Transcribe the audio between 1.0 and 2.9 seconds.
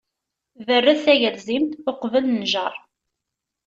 tagelzimt, uqbel nnjeṛ.